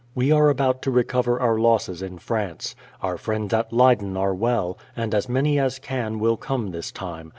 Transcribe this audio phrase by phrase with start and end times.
[0.15, 4.79] We are about to recover our losses in France._ Our friends at Leyden are well,
[4.95, 7.29] and as many as can will come this time.